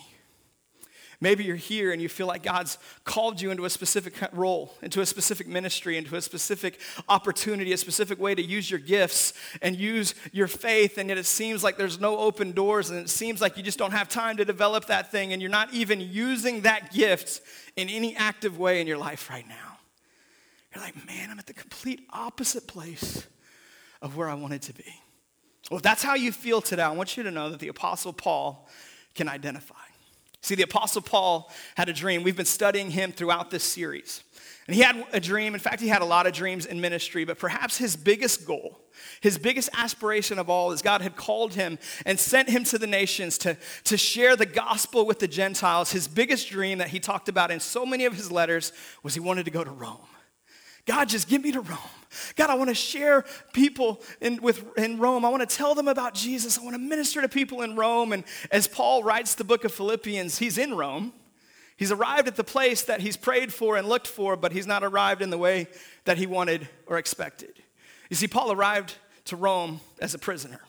[1.20, 5.00] Maybe you're here and you feel like God's called you into a specific role, into
[5.00, 6.78] a specific ministry, into a specific
[7.08, 9.32] opportunity, a specific way to use your gifts
[9.62, 13.08] and use your faith, and yet it seems like there's no open doors and it
[13.08, 16.00] seems like you just don't have time to develop that thing and you're not even
[16.00, 17.40] using that gift
[17.76, 19.78] in any active way in your life right now.
[20.74, 23.26] You're like, man, I'm at the complete opposite place
[24.02, 24.84] of where I wanted to be.
[25.70, 28.12] Well, if that's how you feel today, I want you to know that the Apostle
[28.12, 28.68] Paul
[29.14, 29.74] can identify.
[30.42, 32.22] See, the Apostle Paul had a dream.
[32.22, 34.22] We've been studying him throughout this series.
[34.68, 35.54] And he had a dream.
[35.54, 38.80] In fact, he had a lot of dreams in ministry, but perhaps his biggest goal,
[39.20, 42.86] his biggest aspiration of all, is God had called him and sent him to the
[42.86, 45.92] nations to, to share the gospel with the Gentiles.
[45.92, 49.20] His biggest dream that he talked about in so many of his letters was he
[49.20, 49.98] wanted to go to Rome.
[50.86, 51.78] God, just get me to Rome.
[52.36, 55.24] God, I want to share people in, with, in Rome.
[55.24, 56.58] I want to tell them about Jesus.
[56.58, 58.12] I want to minister to people in Rome.
[58.12, 61.12] And as Paul writes the book of Philippians, he's in Rome.
[61.76, 64.82] He's arrived at the place that he's prayed for and looked for, but he's not
[64.82, 65.66] arrived in the way
[66.04, 67.52] that he wanted or expected.
[68.08, 68.94] You see, Paul arrived
[69.26, 70.60] to Rome as a prisoner.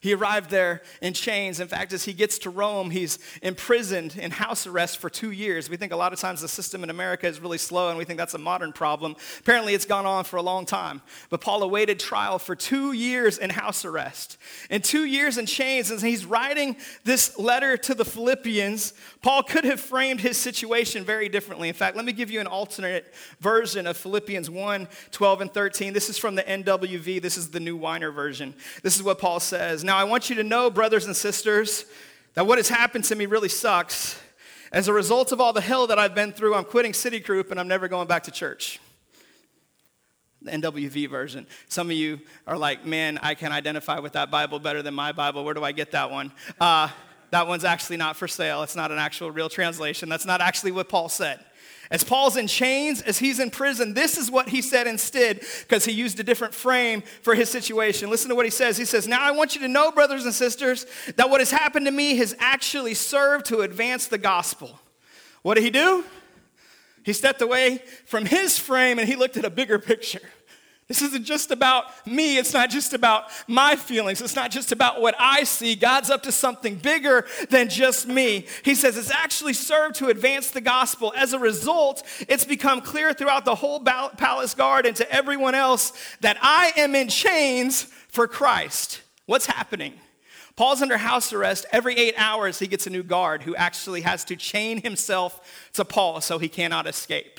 [0.00, 1.60] He arrived there in chains.
[1.60, 5.68] In fact, as he gets to Rome, he's imprisoned in house arrest for two years.
[5.68, 8.06] We think a lot of times the system in America is really slow, and we
[8.06, 9.14] think that's a modern problem.
[9.40, 11.02] Apparently, it's gone on for a long time.
[11.28, 14.38] But Paul awaited trial for two years in house arrest,
[14.70, 15.90] and two years in chains.
[15.90, 18.94] And he's writing this letter to the Philippians.
[19.20, 21.68] Paul could have framed his situation very differently.
[21.68, 25.92] In fact, let me give you an alternate version of Philippians 1 12 and 13.
[25.92, 28.54] This is from the NWV, this is the New Whiner version.
[28.82, 29.84] This is what Paul says.
[29.90, 31.84] Now, I want you to know, brothers and sisters,
[32.34, 34.16] that what has happened to me really sucks.
[34.70, 37.50] As a result of all the hell that I've been through, I'm quitting City Group
[37.50, 38.78] and I'm never going back to church.
[40.42, 41.44] The NWV version.
[41.66, 45.10] Some of you are like, man, I can identify with that Bible better than my
[45.10, 45.42] Bible.
[45.42, 46.30] Where do I get that one?
[46.60, 46.90] Uh,
[47.32, 48.62] that one's actually not for sale.
[48.62, 50.08] It's not an actual real translation.
[50.08, 51.44] That's not actually what Paul said.
[51.90, 55.84] As Paul's in chains, as he's in prison, this is what he said instead, because
[55.84, 58.10] he used a different frame for his situation.
[58.10, 58.76] Listen to what he says.
[58.76, 61.86] He says, Now I want you to know, brothers and sisters, that what has happened
[61.86, 64.78] to me has actually served to advance the gospel.
[65.42, 66.04] What did he do?
[67.02, 70.20] He stepped away from his frame and he looked at a bigger picture.
[70.90, 72.36] This isn't just about me.
[72.36, 74.20] It's not just about my feelings.
[74.20, 75.76] It's not just about what I see.
[75.76, 78.44] God's up to something bigger than just me.
[78.64, 81.12] He says it's actually served to advance the gospel.
[81.16, 85.92] As a result, it's become clear throughout the whole palace guard and to everyone else
[86.22, 89.00] that I am in chains for Christ.
[89.26, 89.92] What's happening?
[90.56, 91.66] Paul's under house arrest.
[91.70, 95.84] Every eight hours, he gets a new guard who actually has to chain himself to
[95.84, 97.38] Paul so he cannot escape.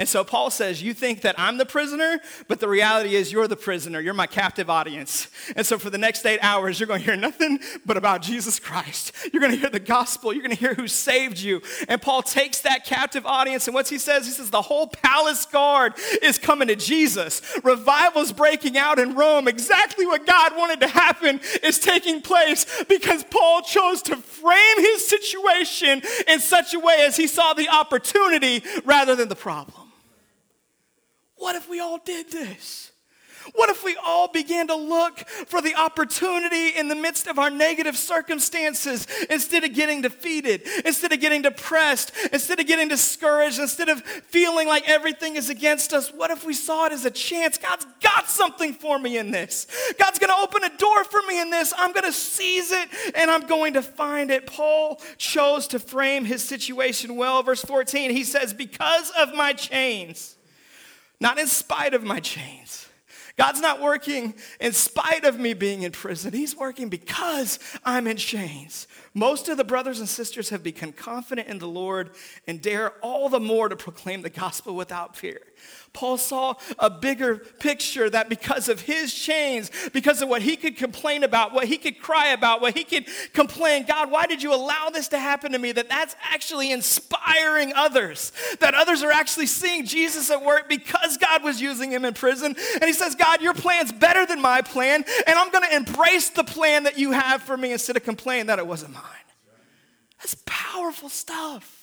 [0.00, 3.46] And so Paul says, You think that I'm the prisoner, but the reality is you're
[3.46, 4.00] the prisoner.
[4.00, 5.28] You're my captive audience.
[5.54, 8.58] And so for the next eight hours, you're going to hear nothing but about Jesus
[8.58, 9.12] Christ.
[9.30, 10.32] You're going to hear the gospel.
[10.32, 11.60] You're going to hear who saved you.
[11.86, 15.44] And Paul takes that captive audience, and what he says, he says, The whole palace
[15.44, 17.42] guard is coming to Jesus.
[17.62, 19.48] Revival's breaking out in Rome.
[19.48, 25.06] Exactly what God wanted to happen is taking place because Paul chose to frame his
[25.06, 29.89] situation in such a way as he saw the opportunity rather than the problem.
[31.40, 32.92] What if we all did this?
[33.54, 37.48] What if we all began to look for the opportunity in the midst of our
[37.48, 43.88] negative circumstances instead of getting defeated, instead of getting depressed, instead of getting discouraged, instead
[43.88, 46.12] of feeling like everything is against us?
[46.12, 47.56] What if we saw it as a chance?
[47.56, 49.66] God's got something for me in this.
[49.98, 51.72] God's going to open a door for me in this.
[51.78, 54.46] I'm going to seize it and I'm going to find it.
[54.46, 57.42] Paul chose to frame his situation well.
[57.42, 60.36] Verse 14, he says, Because of my chains,
[61.20, 62.88] not in spite of my chains.
[63.36, 66.32] God's not working in spite of me being in prison.
[66.32, 68.86] He's working because I'm in chains.
[69.12, 72.10] Most of the brothers and sisters have become confident in the Lord
[72.46, 75.40] and dare all the more to proclaim the gospel without fear.
[75.92, 80.76] Paul saw a bigger picture that because of his chains, because of what he could
[80.76, 84.54] complain about, what he could cry about, what he could complain, God, why did you
[84.54, 85.72] allow this to happen to me?
[85.72, 88.30] That that's actually inspiring others.
[88.60, 92.54] That others are actually seeing Jesus at work because God was using him in prison.
[92.74, 96.30] And he says, God, your plan's better than my plan, and I'm going to embrace
[96.30, 98.99] the plan that you have for me instead of complaining that it wasn't mine.
[100.20, 101.80] That's powerful stuff.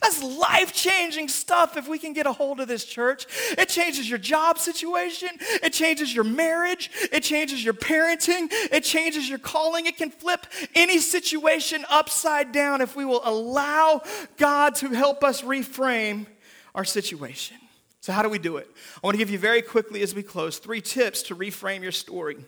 [0.00, 3.26] That's life changing stuff if we can get a hold of this church.
[3.58, 5.30] It changes your job situation,
[5.62, 9.86] it changes your marriage, it changes your parenting, it changes your calling.
[9.86, 14.02] It can flip any situation upside down if we will allow
[14.36, 16.26] God to help us reframe
[16.74, 17.56] our situation.
[18.00, 18.68] So, how do we do it?
[18.96, 21.92] I want to give you very quickly as we close three tips to reframe your
[21.92, 22.38] story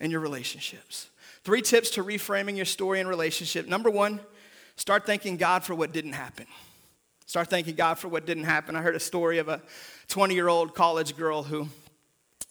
[0.00, 1.08] and your relationships.
[1.44, 3.66] Three tips to reframing your story and relationship.
[3.66, 4.20] Number one,
[4.78, 6.46] start thanking God for what didn't happen.
[7.26, 8.74] Start thanking God for what didn't happen.
[8.74, 9.60] I heard a story of a
[10.08, 11.68] 20 year old college girl who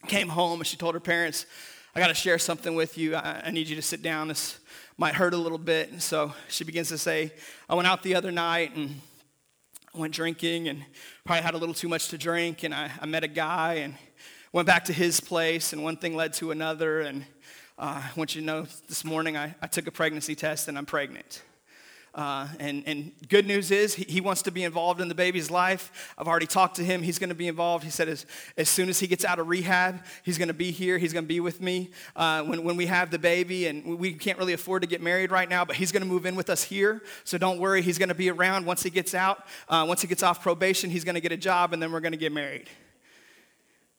[0.07, 1.47] came home and she told her parents,
[1.95, 3.15] I got to share something with you.
[3.15, 4.27] I, I, need you to sit down.
[4.27, 4.59] This
[4.99, 5.91] might hurt a little bit.
[5.91, 7.33] And so she begins to say,
[7.67, 9.01] I went out the other night and
[9.95, 10.85] went drinking and
[11.25, 12.61] probably had a little too much to drink.
[12.61, 13.95] And I, I met a guy and
[14.51, 17.01] went back to his place, and one thing led to another.
[17.01, 17.23] And
[17.79, 20.77] uh, I want you to know this morning I, I took a pregnancy test and
[20.77, 21.41] I'm pregnant.
[22.17, 25.51] Uh, and, and good news is he, he, wants to be involved in the baby's
[25.51, 26.13] life.
[26.17, 27.03] I've already talked to him.
[27.03, 27.83] He's going to be involved.
[27.83, 28.25] He said as,
[28.57, 30.97] as soon as he gets out of rehab, he's going to be here.
[30.97, 33.67] He's going to be with me uh, when, when we have the baby.
[33.67, 36.25] And we can't really afford to get married right now, but he's going to move
[36.25, 37.03] in with us here.
[37.23, 37.83] So don't worry.
[37.83, 39.45] He's going to be around once he gets out.
[39.69, 41.99] Uh, once he gets off probation, he's going to get a job, and then we're
[41.99, 42.67] going to get married.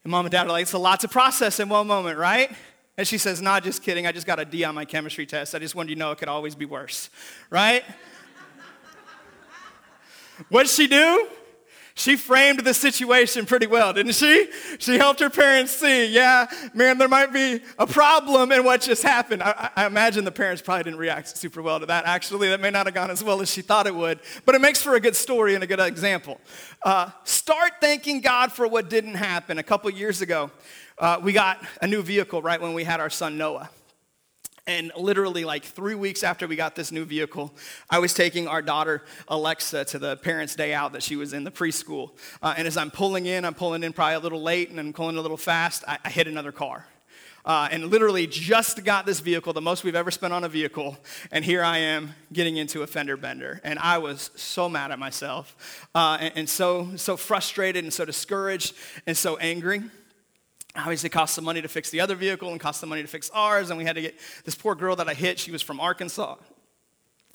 [0.02, 2.50] And mom and dad are like, it's a lot to process in one moment, right?
[2.99, 4.07] And she says, Nah, just kidding.
[4.07, 5.55] I just got a D on my chemistry test.
[5.55, 7.09] I just wanted you to know it could always be worse,
[7.49, 7.85] right?
[10.51, 11.29] what did she do?
[11.95, 14.49] She framed the situation pretty well, didn't she?
[14.79, 19.03] She helped her parents see, yeah, man, there might be a problem in what just
[19.03, 19.43] happened.
[19.43, 22.05] I, I, imagine the parents probably didn't react super well to that.
[22.05, 24.61] Actually, that may not have gone as well as she thought it would, but it
[24.61, 26.41] makes for a good story and a good example.
[26.85, 29.59] Uh, start thanking God for what didn't happen.
[29.59, 30.53] A couple years ago,
[30.99, 33.71] uh, we got a new vehicle right when we had our son Noah.
[34.67, 37.55] And literally, like three weeks after we got this new vehicle,
[37.89, 41.45] I was taking our daughter Alexa to the parents' day out that she was in
[41.45, 42.11] the preschool.
[42.43, 44.93] Uh, and as I'm pulling in, I'm pulling in probably a little late and I'm
[44.93, 46.85] pulling a little fast, I, I hit another car.
[47.47, 50.99] Uh, and literally just got this vehicle, the most we've ever spent on a vehicle,
[51.33, 53.63] and here I am getting into a fender bender.
[53.65, 58.05] And I was so mad at myself, uh, and, and so, so frustrated, and so
[58.05, 58.75] discouraged,
[59.07, 59.83] and so angry.
[60.79, 63.31] Obviously, cost some money to fix the other vehicle and cost some money to fix
[63.35, 63.71] ours.
[63.71, 66.37] And we had to get this poor girl that I hit, she was from Arkansas.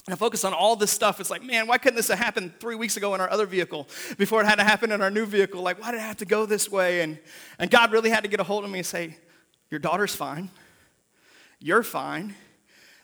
[0.06, 1.20] And I focus on all this stuff.
[1.20, 3.88] It's like, man, why couldn't this have happened three weeks ago in our other vehicle
[4.18, 5.62] before it had to happen in our new vehicle?
[5.62, 7.02] Like, why did it have to go this way?
[7.02, 7.18] And,
[7.60, 9.18] and God really had to get a hold of me and say,
[9.70, 10.50] Your daughter's fine.
[11.60, 12.36] You're fine.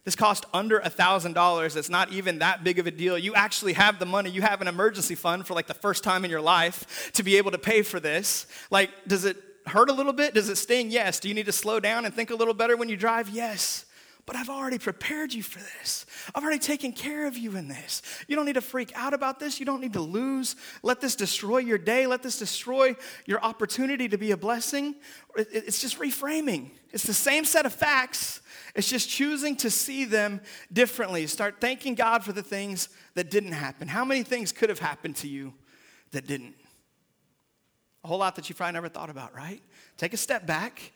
[0.04, 1.76] This cost under a $1,000.
[1.76, 3.18] It's not even that big of a deal.
[3.18, 4.30] You actually have the money.
[4.30, 7.38] You have an emergency fund for like the first time in your life to be
[7.38, 8.48] able to pay for this.
[8.72, 10.34] Like, does it hurt a little bit?
[10.34, 10.92] Does it sting?
[10.92, 11.20] Yes.
[11.20, 13.30] Do you need to slow down and think a little better when you drive?
[13.30, 13.86] Yes.
[14.30, 16.06] but I've already prepared you for this.
[16.36, 18.04] I've already taken care of you in this.
[18.28, 19.60] You don't need to freak out about this.
[19.60, 20.56] You don't need to lose.
[20.84, 22.06] Let this destroy your day.
[22.06, 22.96] Let this destroy
[23.26, 24.94] your opportunity to be a blessing.
[25.36, 26.70] It's just reframing.
[26.92, 28.42] It's the same set of facts.
[28.76, 30.42] It's just choosing to see them
[30.72, 31.26] differently.
[31.26, 33.88] Start thanking God for the things that didn't happen.
[33.88, 35.56] How many things could have happened to you
[36.12, 36.54] that didn't?
[38.04, 39.62] A whole lot that you probably never thought about, right?
[39.98, 40.94] Take a step back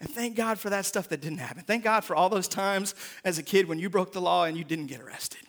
[0.00, 1.62] and thank God for that stuff that didn't happen.
[1.64, 4.56] Thank God for all those times as a kid when you broke the law and
[4.56, 5.42] you didn't get arrested,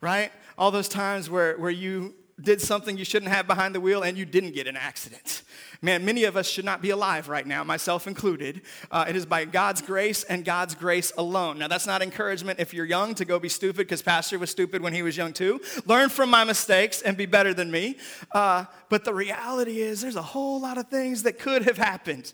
[0.00, 0.32] right?
[0.56, 4.18] All those times where, where you did something you shouldn't have behind the wheel and
[4.18, 5.42] you didn't get an accident.
[5.80, 8.62] Man, many of us should not be alive right now, myself included.
[8.90, 11.58] Uh, it is by God's grace and God's grace alone.
[11.58, 14.82] Now, that's not encouragement if you're young to go be stupid because Pastor was stupid
[14.82, 15.60] when he was young too.
[15.86, 17.96] Learn from my mistakes and be better than me.
[18.32, 22.32] Uh, but the reality is, there's a whole lot of things that could have happened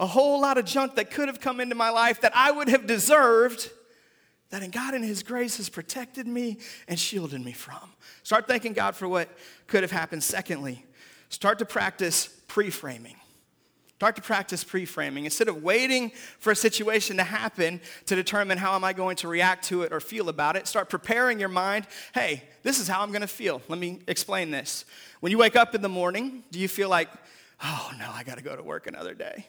[0.00, 2.68] a whole lot of junk that could have come into my life that I would
[2.68, 3.70] have deserved,
[4.50, 6.58] that in God and His grace has protected me
[6.88, 7.94] and shielded me from.
[8.22, 9.28] Start thanking God for what
[9.66, 10.22] could have happened.
[10.22, 10.84] Secondly,
[11.28, 13.16] start to practice pre framing.
[14.00, 15.26] Start to practice pre framing.
[15.26, 19.28] Instead of waiting for a situation to happen to determine how am I going to
[19.28, 21.86] react to it or feel about it, start preparing your mind.
[22.14, 23.60] Hey, this is how I'm going to feel.
[23.68, 24.86] Let me explain this.
[25.20, 27.10] When you wake up in the morning, do you feel like,
[27.62, 29.46] oh no, I got to go to work another day?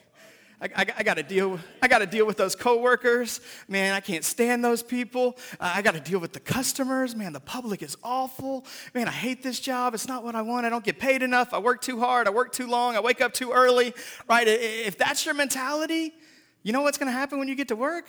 [0.62, 1.58] I, I, I got to deal.
[1.82, 3.40] I got to deal with those coworkers.
[3.66, 5.36] Man, I can't stand those people.
[5.58, 7.16] Uh, I got to deal with the customers.
[7.16, 8.64] Man, the public is awful.
[8.94, 9.92] Man, I hate this job.
[9.92, 10.64] It's not what I want.
[10.64, 11.52] I don't get paid enough.
[11.52, 12.28] I work too hard.
[12.28, 12.94] I work too long.
[12.94, 13.92] I wake up too early.
[14.28, 14.46] Right?
[14.46, 16.14] If that's your mentality,
[16.62, 18.06] you know what's going to happen when you get to work?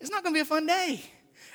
[0.00, 1.02] It's not going to be a fun day.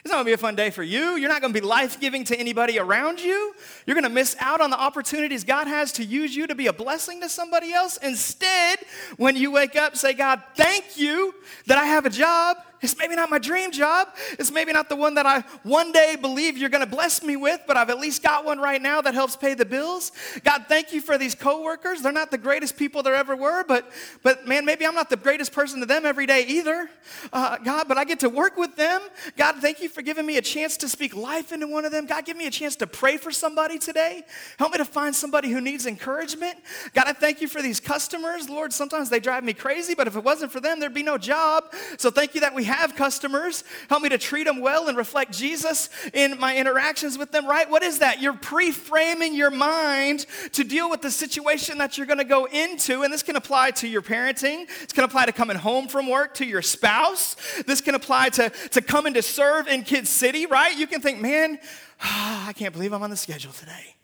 [0.03, 1.17] It's not gonna be a fun day for you.
[1.17, 3.53] You're not gonna be life giving to anybody around you.
[3.85, 6.73] You're gonna miss out on the opportunities God has to use you to be a
[6.73, 7.97] blessing to somebody else.
[7.97, 8.79] Instead,
[9.17, 11.35] when you wake up, say, God, thank you
[11.65, 12.57] that I have a job.
[12.81, 14.09] It's maybe not my dream job.
[14.37, 17.35] It's maybe not the one that I one day believe you're going to bless me
[17.35, 20.11] with, but I've at least got one right now that helps pay the bills.
[20.43, 22.01] God, thank you for these coworkers.
[22.01, 23.91] They're not the greatest people there ever were, but
[24.23, 26.89] but man, maybe I'm not the greatest person to them every day either.
[27.33, 29.01] Uh, God, but I get to work with them.
[29.35, 32.05] God, thank you for giving me a chance to speak life into one of them.
[32.05, 34.23] God, give me a chance to pray for somebody today.
[34.57, 36.57] Help me to find somebody who needs encouragement.
[36.93, 38.49] God, I thank you for these customers.
[38.49, 41.17] Lord, sometimes they drive me crazy, but if it wasn't for them, there'd be no
[41.17, 41.73] job.
[41.97, 43.63] So thank you that we have customers.
[43.89, 47.69] Help me to treat them well and reflect Jesus in my interactions with them, right?
[47.69, 48.21] What is that?
[48.21, 52.45] You're pre framing your mind to deal with the situation that you're going to go
[52.45, 53.03] into.
[53.03, 56.33] And this can apply to your parenting, it's can apply to coming home from work,
[56.35, 57.35] to your spouse.
[57.67, 60.75] This can apply to, to coming to serve in Kids City, right?
[60.77, 61.59] You can think, man,
[62.01, 63.95] I can't believe I'm on the schedule today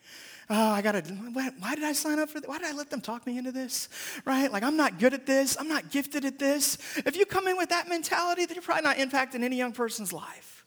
[0.50, 2.48] oh, I gotta, why did I sign up for this?
[2.48, 3.88] Why did I let them talk me into this?
[4.24, 4.50] Right?
[4.50, 5.56] Like, I'm not good at this.
[5.58, 6.78] I'm not gifted at this.
[7.04, 10.12] If you come in with that mentality, then you're probably not impacting any young person's
[10.12, 10.64] life.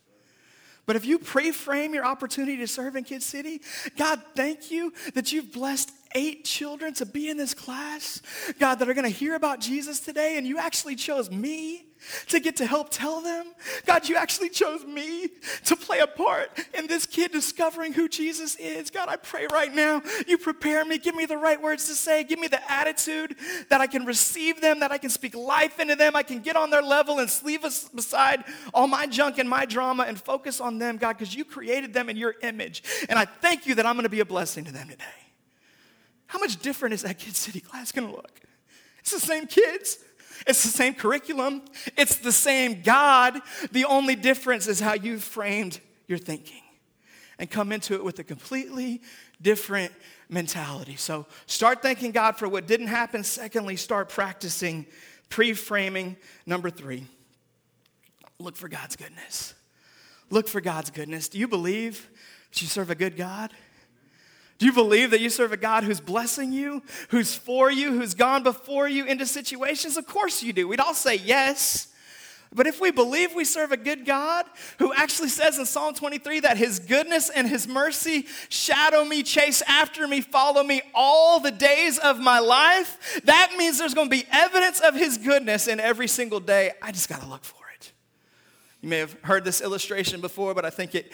[0.85, 3.61] But if you pre frame your opportunity to serve in Kid City,
[3.95, 8.23] God, thank you that you've blessed eight children to be in this class,
[8.59, 11.88] God, that are gonna hear about Jesus today, and you actually chose me
[12.27, 13.47] to get to help tell them.
[13.85, 15.29] God, you actually chose me
[15.65, 18.89] to play a part in this kid discovering who Jesus is.
[18.89, 22.23] God, I pray right now, you prepare me, give me the right words to say,
[22.23, 23.35] give me the attitude
[23.69, 26.55] that I can receive them, that I can speak life into them, I can get
[26.55, 30.77] on their level and leave aside all my junk and my drama and focus on
[30.77, 32.83] them, God, because you created them in your image.
[33.09, 35.03] And I thank you that I'm going to be a blessing to them today.
[36.27, 38.39] How much different is that Kid City class going to look?
[38.99, 39.97] It's the same kids.
[40.47, 41.63] It's the same curriculum,
[41.97, 43.39] it's the same God.
[43.71, 46.61] The only difference is how you framed your thinking
[47.37, 49.01] and come into it with a completely
[49.41, 49.93] different
[50.29, 50.95] mentality.
[50.95, 53.23] So start thanking God for what didn't happen.
[53.23, 54.85] Secondly, start practicing
[55.29, 56.17] pre framing.
[56.45, 57.05] Number three,
[58.37, 59.53] look for God's goodness.
[60.29, 61.29] Look for God's goodness.
[61.29, 62.07] Do you believe
[62.51, 63.51] that you serve a good God?
[64.59, 68.13] Do you believe that you serve a God who's blessing you, who's for you, who's
[68.13, 69.95] gone before you into situations?
[69.95, 70.67] Of course you do.
[70.67, 71.87] We'd all say yes.
[72.53, 74.45] But if we believe we serve a good God
[74.79, 79.61] who actually says in Psalm 23 that his goodness and his mercy shadow me, chase
[79.67, 84.15] after me, follow me all the days of my life, that means there's going to
[84.15, 86.71] be evidence of his goodness in every single day.
[86.81, 87.58] I just got to look for it.
[88.81, 91.11] You may have heard this illustration before, but I think it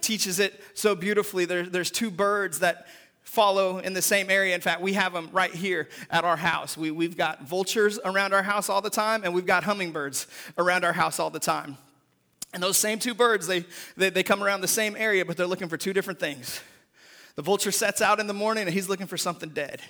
[0.00, 1.44] teaches it so beautifully.
[1.44, 2.88] There, there's two birds that
[3.22, 4.54] follow in the same area.
[4.54, 6.76] In fact, we have them right here at our house.
[6.76, 10.84] We, we've got vultures around our house all the time, and we've got hummingbirds around
[10.84, 11.76] our house all the time.
[12.52, 13.64] And those same two birds, they,
[13.96, 16.60] they, they come around the same area, but they're looking for two different things.
[17.36, 19.80] The vulture sets out in the morning and he's looking for something dead.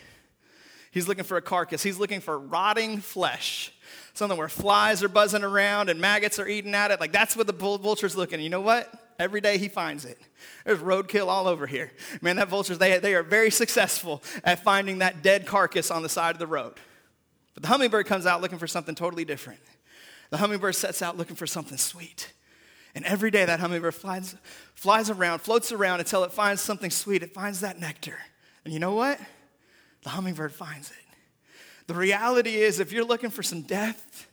[0.90, 1.82] He's looking for a carcass.
[1.82, 3.72] He's looking for rotting flesh
[4.18, 7.00] something where flies are buzzing around and maggots are eating at it.
[7.00, 8.40] Like that's what the vulture's looking.
[8.40, 8.92] You know what?
[9.18, 10.18] Every day he finds it.
[10.64, 11.92] There's roadkill all over here.
[12.20, 16.08] Man, that vultures, they, they are very successful at finding that dead carcass on the
[16.08, 16.74] side of the road.
[17.54, 19.60] But the hummingbird comes out looking for something totally different.
[20.30, 22.32] The hummingbird sets out looking for something sweet.
[22.94, 24.36] And every day that hummingbird flies,
[24.74, 27.22] flies around, floats around until it finds something sweet.
[27.22, 28.18] It finds that nectar.
[28.64, 29.18] And you know what?
[30.02, 31.07] The hummingbird finds it.
[31.88, 34.28] The reality is, if you're looking for some death,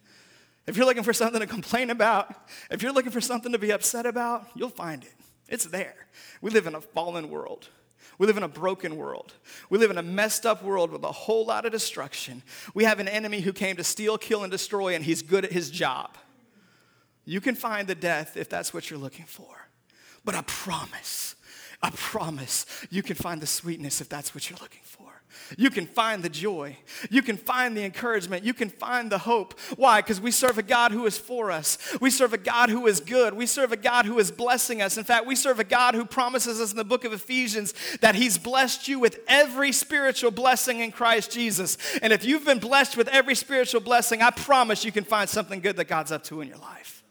[0.67, 2.33] if you're looking for something to complain about,
[2.69, 5.13] if you're looking for something to be upset about, you'll find it.
[5.47, 5.95] It's there.
[6.41, 7.69] We live in a fallen world.
[8.17, 9.33] We live in a broken world.
[9.69, 12.43] We live in a messed up world with a whole lot of destruction.
[12.73, 15.51] We have an enemy who came to steal, kill, and destroy, and he's good at
[15.51, 16.17] his job.
[17.23, 19.69] You can find the death if that's what you're looking for.
[20.25, 21.35] But I promise,
[21.81, 25.04] I promise you can find the sweetness if that's what you're looking for.
[25.57, 26.77] You can find the joy.
[27.09, 28.43] You can find the encouragement.
[28.43, 29.59] You can find the hope.
[29.75, 30.01] Why?
[30.01, 31.77] Because we serve a God who is for us.
[32.01, 33.33] We serve a God who is good.
[33.33, 34.97] We serve a God who is blessing us.
[34.97, 38.15] In fact, we serve a God who promises us in the book of Ephesians that
[38.15, 41.77] He's blessed you with every spiritual blessing in Christ Jesus.
[42.01, 45.59] And if you've been blessed with every spiritual blessing, I promise you can find something
[45.59, 47.03] good that God's up to in your life.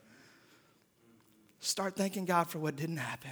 [1.60, 3.30] Start thanking God for what didn't happen.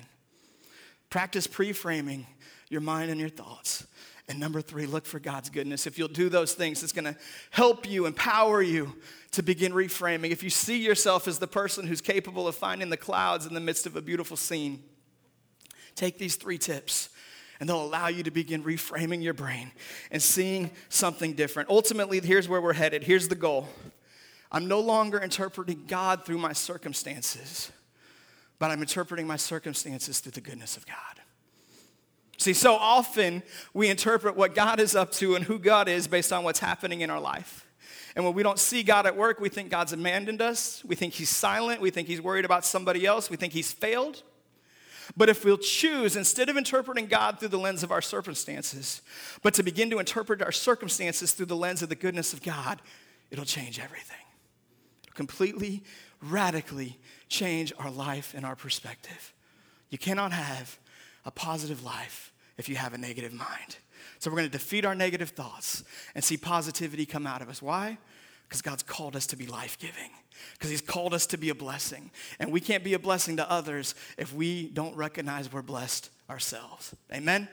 [1.11, 2.27] Practice pre framing
[2.71, 3.87] your mind and your thoughts.
[4.33, 5.87] And number three, look for God's goodness.
[5.87, 7.15] If you'll do those things, it's going to
[7.51, 8.97] help you, empower you
[9.33, 10.31] to begin reframing.
[10.31, 13.61] If you see yourself as the person who's capable of finding the clouds in the
[13.61, 14.83] midst of a beautiful scene,
[15.97, 17.11] take these three tips
[17.61, 19.71] and they'll allow you to begin reframing your brain
[20.11, 21.69] and seeing something different.
[21.69, 23.05] Ultimately, here's where we're headed.
[23.05, 23.69] Here's the goal
[24.51, 27.71] I'm no longer interpreting God through my circumstances,
[28.59, 31.23] but I'm interpreting my circumstances through the goodness of God.
[32.39, 36.33] See, so often we interpret what God is up to and who God is based
[36.33, 37.67] on what's happening in our life.
[38.15, 40.85] And when we don't see God at work, we think God's abandoned us.
[40.85, 41.81] We think He's silent.
[41.81, 43.31] We think He's worried about somebody else.
[43.31, 44.23] We think He's failed.
[45.17, 49.03] But if we'll choose, instead of interpreting God through the lens of our circumstances,
[49.43, 52.81] but to begin to interpret our circumstances through the lens of the goodness of God,
[53.31, 54.17] it'll change everything.
[55.05, 55.83] It'll completely,
[56.23, 59.35] radically change our life and our perspective.
[59.91, 60.79] You cannot have
[61.25, 63.77] a positive life if you have a negative mind.
[64.19, 67.61] So we're going to defeat our negative thoughts and see positivity come out of us.
[67.63, 67.99] Why?
[68.49, 70.11] Because God's called us to be life giving,
[70.55, 72.11] because He's called us to be a blessing.
[72.39, 76.95] And we can't be a blessing to others if we don't recognize we're blessed ourselves.
[77.13, 77.49] Amen?